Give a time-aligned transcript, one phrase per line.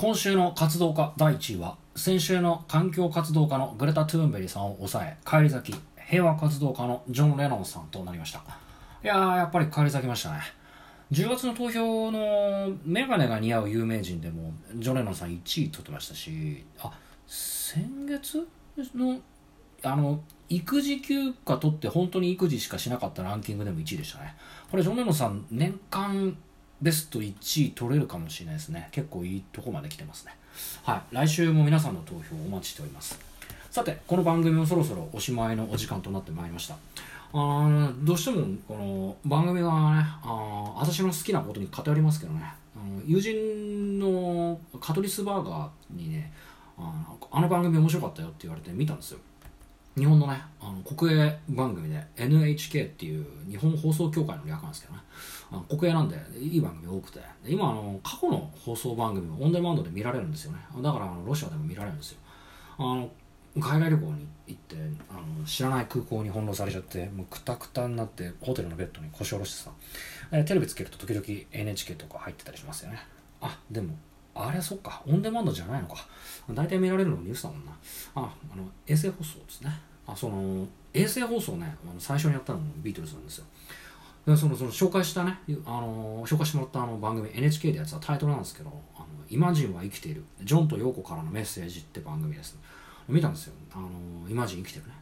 [0.00, 5.78] 今週の活動家第1位は先週の環境活動家のグレタ・トゥーンベリさんを抑え返り咲き
[6.08, 8.38] 平和活動家のジョン・レノンさんとなりました。
[9.04, 10.40] いやーやっぱり返り咲きましたね。
[11.12, 16.90] 10月の投票のメガネが似合う有名人でもジョン・レノンさん1位取ってましたしあ
[17.26, 18.48] 先月
[18.94, 19.20] の
[19.82, 24.34] あの育児休暇取って本当に育児しかしなかったランキングでも1位でしたね。
[24.70, 26.34] これジョン・レノンさん年間
[26.82, 28.88] ベスト1位取れるかもしれないですね。
[28.92, 30.34] 結構いいとこまで来てますね。
[30.82, 31.14] はい。
[31.14, 33.18] 来週も皆さんの投票をお待ちしております。
[33.70, 36.76] さてこの番組もそろそろおしまいのお時間となってまいりました。
[37.32, 42.42] あどうしてもこの番組がねあ私の好きなことに偏りますけどね。
[42.74, 46.32] あの友人のカトリスバーガーにね
[46.78, 49.20] ああの番組面白かったよって言われて見たんですよ。
[50.00, 55.00] 日本のねあの国営番組で NHK っていう日本放送協会の略なんですけどね。
[55.52, 57.20] あの国営なんでいい番組多くて。
[57.46, 60.58] 今あの過去の放送番組もオンデマンドで見られるんですよね。
[60.82, 62.18] だからあのロシアでも見られるんですよ。
[62.78, 63.10] あの
[63.58, 64.76] 海外旅行に行って
[65.10, 72.98] あの知らない空港に翻弄されちゃってもうクタクタになってホテルのベッドに腰下ろしてさテレビつけると時々 NHK とか入ってたりしますよね。
[73.40, 73.96] あでも
[74.34, 75.02] あれそっか。
[75.06, 76.06] オンデマンドじゃないのか。
[76.50, 77.72] 大体見られるのニュースだもんな。
[78.14, 79.72] ああの衛星放送ですね。
[80.12, 83.44] あその衛星放送ね最初にやったのもビートルズなんですよ。
[84.26, 90.24] でそのその紹介したねあの紹介してもらったあの番組 NHK でやつはタイトルなんですけど「あのイマジンは生きている。
[90.42, 92.58] ジョンとヨーコからのメッセージ」って番組です、
[93.08, 93.54] 見たんですよ。
[93.72, 93.88] あの
[94.28, 94.99] イマジン生きてるね。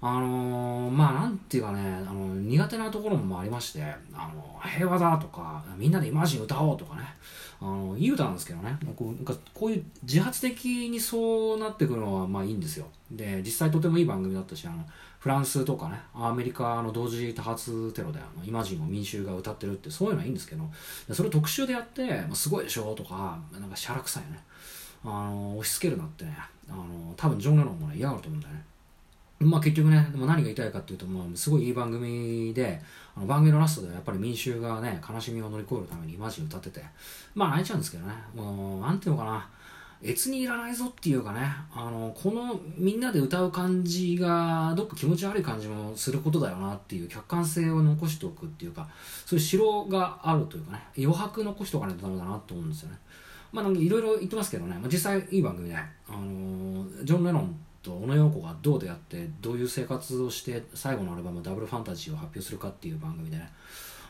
[0.00, 3.82] あのー、まあなんていうかねあの苦手なところもありまして
[4.12, 7.02] あの平和だとかみんなでイマジン歌おうとかね。
[7.60, 8.78] あのいい歌なんですけどね。
[8.96, 12.86] こうなんかこういう自発的にそうなってくるのはまあいいんですよ。
[13.10, 14.84] で実際とてもいい番組だったしあの
[15.18, 20.70] フランスとかねアメリカの同時多発テロであのイマジンを民衆が歌ってるってそういうのはいいんですけど
[21.12, 24.38] それを特集でやって、まあ、すごいでしょとかなんかしゃらくさいよね。
[25.04, 26.36] あの押し付けるなってね。
[26.70, 28.62] あの多分ジョン・レノンもね嫌がると思うんだよね。
[29.40, 32.80] まあ結局ね、でも何が言いたいかっていうと、まあ、すごいいい番組で、
[33.16, 36.82] あの番組のラストではやっぱり民衆がね、悲しみを乗り越えるためにイマジン歌ってて、
[37.34, 39.48] まあ泣いちゃうんですけどね、もう、なんていうのかな、
[40.04, 41.40] 越にいらないぞっていうかね、
[41.72, 48.88] あの、このみんなで歌う感じが、どっか気持ち悪い感じもすることだよなっていう客観性を残しておくっていうか、
[49.24, 52.98] そういう城があるというかね、余白残しておかないとダメだなと思うんですよね。
[53.52, 57.56] まあ、いろいろ言ってますけどね、まあ、実際いい番組で、あのジョン・レノン
[57.88, 63.50] と小野洋子がどう出会ってどういう生活をして最後のアルバム「ダブルファンタジー」を発表するかっていう番組でね。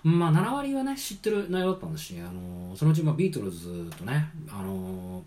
[0.03, 5.23] まあ7割はね知ってる内容だったんですし、あのそのうちまあビートルズとね、あの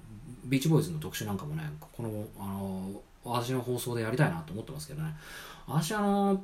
[0.45, 5.13] ビーチボーイズの特集なんかもねこの、あの私の放送でやりたいなと思ってますけどね。
[5.67, 6.41] 私あの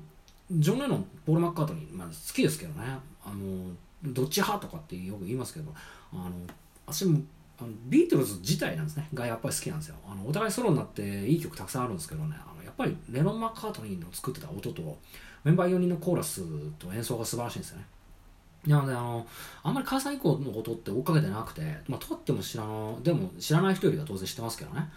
[0.52, 2.86] ジョン・レノンポール・マッカートニー、まあ、好きですけどね。
[3.24, 3.72] あの
[4.04, 5.74] どっち派とかってよく言いますけど
[6.14, 6.32] あの
[6.86, 7.20] 私も
[7.60, 9.08] あのビートルズ自体なんですね。
[9.14, 9.96] がやっぱり好きなんですよ。
[10.08, 12.36] あのお互いソロになっていい曲たくさんあるんですけどね。
[12.40, 14.98] あのやっぱりレノン・マッカートニーの作ってた音と
[15.44, 16.42] メンバー4人のコーラス
[16.78, 17.86] と演奏が素晴らしいんですよね。
[18.68, 19.26] なのであの
[19.64, 24.90] あんまり母さん以降のことって追っかけてなくてまあとっても知らのでも知らない人よりは当然知ってますけどね。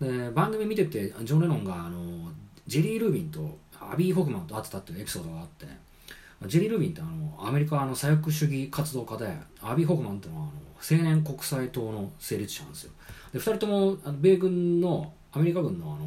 [0.00, 2.30] で番組見ててジョン・レノンがあの
[2.66, 5.66] ジェリー・ルービンとアビー・ホフマンと会ってたっていうエピソードがあって
[6.46, 9.26] ジェリー・ルービンってあのアメリカの左翼主義活動家で
[9.62, 12.92] アビー・ホフマンってのはあの青年国際党の成立者なんですよ。
[13.32, 16.06] で2人ともあの米軍のアメリカ軍のあの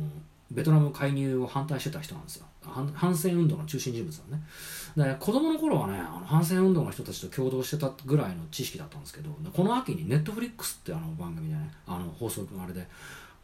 [0.51, 2.45] ベトナム介入を反対してた人なんですよ。
[2.93, 4.43] 反戦運動の中心人物だね。
[4.95, 12.87] で子供の頃はねあの反戦運動の人たちと共同してたぐらいの知識だったんですけどこの秋にネットフリックスってあの番組でねあの放送のあれで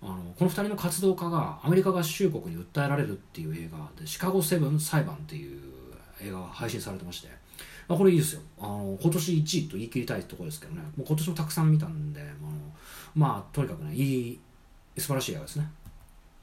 [0.02, 5.62] あのこの2人の活動家がアメリカ合衆国に訴えられるっていう映画で「シカゴセブン裁判」っていう
[6.22, 7.30] 映画が配信されてまして
[7.88, 8.42] あ、これいいですよ。
[8.60, 10.82] あの今年1位と言い切りたいところですけどね。
[10.96, 12.50] もう今年もたくさん見たんであの
[13.14, 14.40] まあとにかくねいい
[14.98, 15.70] 素晴らしい映画ですね。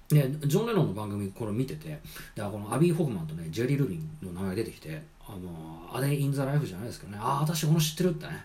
[0.08, 1.88] でジョン・レノンの番組これ見てて
[2.34, 7.18] でこのアビー・ホフマンとねジェリー・ルビンの名前が出てきてあのアデイ・イン・ザ・ライフじゃないですけどね。
[7.20, 8.44] ああ私この知ってるってね。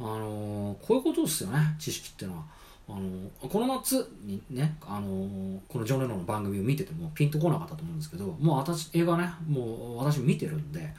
[0.00, 2.44] あのこういうことですよね知識っていうのは。
[2.86, 10.92] あのこの夏にねあのこのジョン・レノンの番組を見ててもピンとこなかったと思うんですけどもう私映画ねもう私見てるんで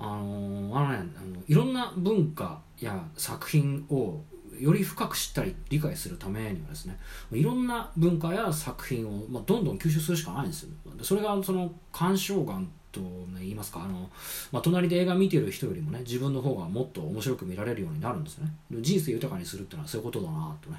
[0.00, 4.22] あのあのねあのいろんな文化や作品を
[4.58, 6.98] より深く知ったり理解するためにはですね
[7.32, 10.70] いろんな文化や作品を、まあ、どんどん吸収するしかないんですよ。
[11.02, 14.10] それがその鑑賞眼と、ね、言いますかあの、
[14.50, 18.50] まあ、隣で映画見てる人よりもね自分の方がもっと面白く見られるようになるんですね。
[18.80, 20.76] 人生豊かにするっていうのはそういうことだなとね。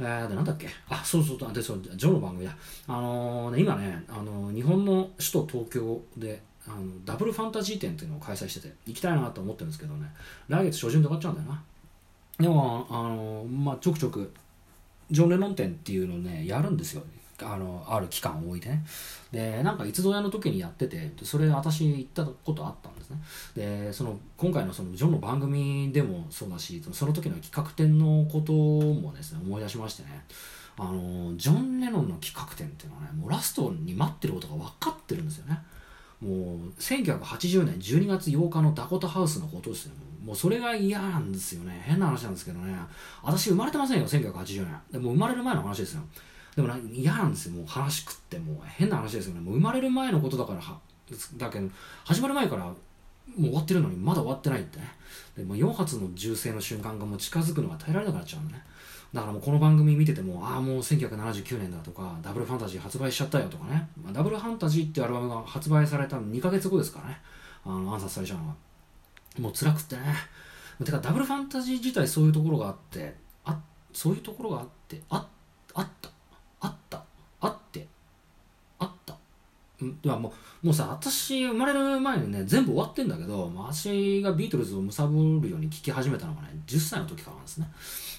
[0.00, 0.68] えー、でなんだっけ？
[0.88, 2.56] あそうそうでそうジョーの番組だ。
[2.86, 10.06] あのー、ね、今ね、あのー、日本の首都東京であのダブルファンタジー展っていうのを開催してて行きたいなと思ってるんですけどね。
[10.48, 11.62] 来月初旬で終わっちゃうんだよな。
[12.38, 14.32] でもあの、まあ、ちょくちょく
[15.10, 17.02] ジョン・レノン展っていうのをねやるんですよ。
[17.40, 18.84] あのある期間を置いてね。
[19.30, 23.16] でなんかいつぞやの時にやっててそれ私行ったことあったんですね。
[23.54, 30.24] でその今回のそのジョンの番組でもそうだしその時の企画展のこともですね思い出しましてね。
[30.80, 35.60] あのジョン・レノンの企画展っていうのはねもうラストに待ってることが分かってるんですよね。
[36.20, 39.92] もう1980年12月8日のダコタハウスのことですよ。
[40.24, 41.80] もうそれが嫌なんですよね。
[41.84, 42.74] 変な話なんですけどね。
[43.22, 44.80] 私生まれてませんよ1980年。
[44.92, 46.02] でも生まれる前の話ですよ。
[46.56, 47.52] でも嫌なんですよ。
[47.52, 48.54] もう話食っても。
[48.54, 49.40] う変な話ですよね。
[49.40, 50.60] もう生まれる前のことだから
[51.36, 51.68] だけど
[52.04, 52.74] 始まる前からも
[53.38, 54.92] う終わってるのにまだ終わってないってね。
[55.36, 58.62] でも4発の銃声の瞬間がもう近づくのが耐えられなくなっちゃうのね。
[59.12, 67.20] だからもうこの番組見ててもああもう1979年だとかダブルファンタジー発売しちゃったよとかね、まあ、ダブルファンタジーってアルバムが発売された2ヶ月後ですからね。
[67.64, 68.54] あの暗殺されちゃうのは
[69.40, 70.02] もう辛くってね。
[70.84, 73.14] てかダブルファンタジー自体そういうところがあって
[73.44, 73.58] あ
[73.92, 75.26] そういうところがあってあ
[75.74, 76.10] あった。
[79.80, 80.32] いやも
[80.62, 87.68] うもうさ私生まれる前にね全部終わってんだけど私がビートルズをむさぼるように聴き始めたのがね10歳の時からなんですね。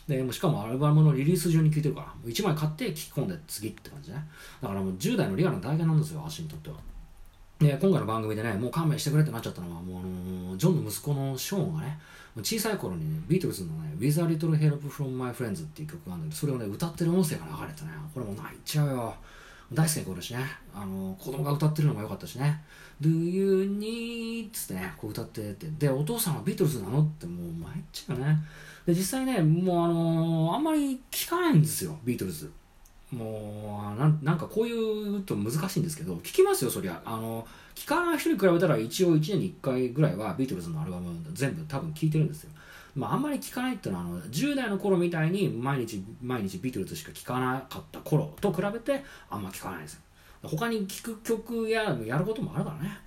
[0.07, 4.25] でもしかもアルバムのリリース順に聴いてるから1枚買って聴き込んで次って感じね。
[4.61, 6.77] だからもう10代のリアルな体験なんですよ私にとっては。
[7.59, 12.00] で今回の番組でねもう勘弁してくれってなっちゃったのはもうあの、ジョンの息子のショーンがね
[12.41, 19.13] 小さい頃にねビートルズのね「With a Little Help from My Friends」っていう曲があるんだけどそれをね歌ってる音声が流れてねこれも泣いちゃうよ。
[19.71, 20.39] 大好きな声だしね。
[20.74, 22.62] あの子供が歌ってるのも良かったしね
[23.01, 25.68] 「Do you need」つってねこう歌ってて。
[25.77, 28.38] でお父さんはビートルズなのってもう参っちゃうね。
[28.86, 32.51] で実際ねもうあのー、あんまり聞かないんですよビートルズ。
[33.12, 37.01] もうなんなんかこういうと難しいんですけど聞きますよそりゃ。
[37.06, 42.51] あの聞かない人に比べたら一応1年に1回ぐらいはビートルズのアルバム全部多分聞いてるんですよ。
[43.00, 49.94] まあ、あんまり聞かないっていうのはあの10代の頃みたいに毎日毎日ビートルズしか聞かなかった頃と比べてあんま聞かないです。
[49.94, 50.01] よ
[50.44, 52.98] 他に聴く曲ややることもあるからね。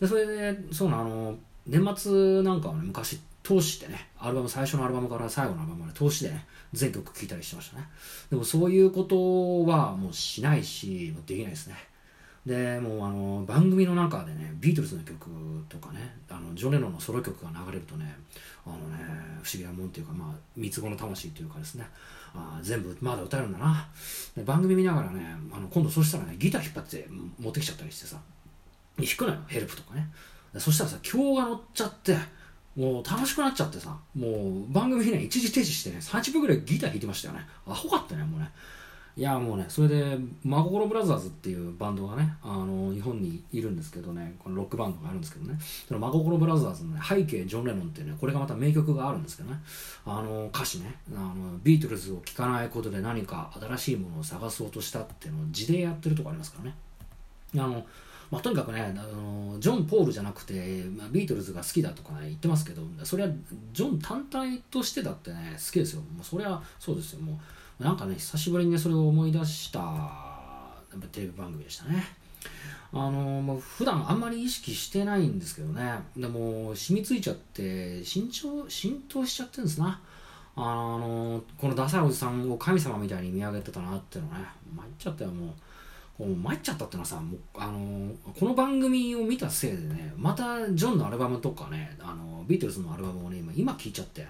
[0.00, 7.88] でそれでそうなあの年末なんかはね昔通してねアルバム最初のアルバムから最後のアルバムまで通してね全曲聴いたりしてましたね。
[8.30, 11.76] でもそういうことはもうしないしできないですね。
[12.44, 15.30] でもうあの番組の中でねビートルズの曲
[15.68, 18.16] とかねあのジョン・レノンのソロ曲が流れるとね
[18.66, 19.04] あのね
[19.42, 21.86] 不思議なもんっていうかまあ三つ子の魂っていうかですね
[22.34, 23.86] あ全部まだ歌えるんだな。
[24.36, 27.06] で番組見ながらねあの今度そしたらねギター引っ張って
[27.38, 28.16] 持ってきちゃったりしてさ
[28.98, 30.08] 弾くのよヘルプとかね。
[30.58, 32.16] そしたらさ今日が乗っちゃって
[32.76, 37.46] もう楽しくなっちゃってさもう番組ね一時停止してね30分ぐらいギター弾いてましたよね。
[37.66, 38.50] アホかったねもうね。
[39.14, 45.58] いやもうねそれで真心ブラザーズっていうバンドがねあの日本にいるんですけどねこのロックバンドがあるんですけどね。
[45.86, 49.60] その真心ブラザーズの、ね、背景ジョン・レノンっていうねこれがまた名曲があるんですけどね。
[50.06, 56.76] あの歌詞ねあのビートルズを聴かないことで何か新しいものを探そうとしたっていうのを字でやってるとこありますからね。
[57.54, 57.84] あの
[58.30, 63.28] まあ、とにかくねあのジョン・ポールじゃなくて、まあ、ビートルズが好きだとかね言ってますけどそれは
[63.74, 66.00] ジョン単体としてだってね好きですよ。
[66.00, 67.20] もうそれはそうですよ。
[67.20, 67.36] もう
[67.82, 69.80] なんかね久しぶりにねそれを思い出した
[71.10, 72.04] テレビ番組でしたね。
[72.94, 75.98] あのもう普段あんまり意識してないんですけどね。
[76.16, 80.00] でも染みついちゃって浸透浸透しちゃってるんですな。
[80.54, 84.44] あのこのダサいおじさんを神様みたいに見上げてたなっていうのね
[84.76, 85.48] 参っちゃったよもう。
[86.18, 94.26] もう参っちゃったってのはさもうあのこの番組を見たせいでねまたジョンのアルバムとかねあのビートルズのアルバムをね今今聴いちゃって。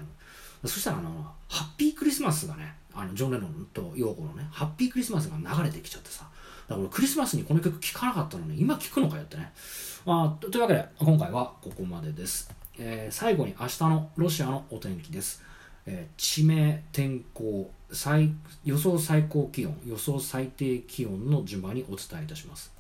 [0.65, 1.11] そしたらあの
[1.49, 6.29] ハッピークリスマスがねあのジョン・レノンとヨーコのねハッピークリスマスが流れてきちゃってさ。
[6.69, 9.53] だからクリスマスにこの曲聴かなかったのに今聴くのかよってね、
[10.07, 15.43] まあ、というわけで今回はここまでです、えー、最後に明日のロシアのお天気です、
[15.87, 18.31] えー、地名天候最
[18.65, 22.73] 予想最高気温予想最低気温の順番にお伝えいたします。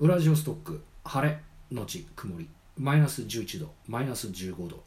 [0.00, 1.38] ウラジオストック晴れ
[1.70, 2.48] のち曇り
[2.78, 4.82] マイナス11度マイナス15度。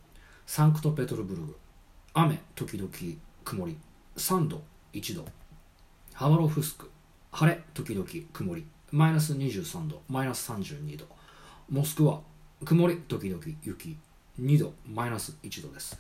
[0.47, 1.57] サンクトペトルブルグ
[2.19, 2.89] 雨時々
[3.43, 3.77] 曇り。
[4.15, 5.23] 3度1度。
[6.13, 6.89] ハバロフスク。
[7.31, 8.65] 晴れ時々曇り。
[8.91, 11.05] マイナス23度マイナス32度。
[11.69, 12.19] モスクワ。
[12.65, 13.99] 曇り時々雪。
[14.41, 15.95] 2度マイナス1度です。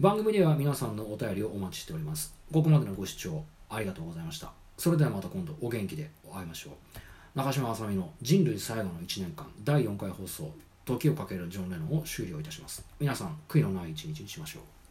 [0.00, 2.34] 番組では皆さんのお便りをお待ちしております。
[2.52, 4.50] ここまでのご視聴ありがとうございました。
[4.76, 7.38] それではまた今度お元気でお会いましょう。
[7.38, 10.52] 中島あさみの人類最後の1年間第4回放送
[10.84, 12.84] 時をかけるジョン・レノンを終了いたします。
[12.98, 14.81] 皆さん悔いのない一日にしましょう。